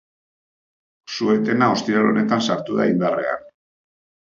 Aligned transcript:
Su-etena 1.17 1.69
ostiral 1.75 2.11
honetan 2.15 2.45
sartu 2.49 2.83
da 2.83 2.93
indarrean. 2.97 3.51